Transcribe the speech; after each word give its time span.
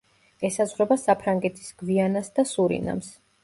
ესაზღვრება 0.47 0.97
საფრანგეთის 1.03 1.69
გვიანას 1.85 2.35
და 2.41 2.51
სურინამს. 2.57 3.17